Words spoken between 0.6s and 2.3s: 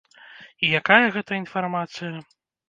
І якая гэта інфармацыя?